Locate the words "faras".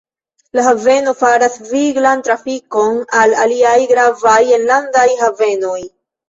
1.17-1.57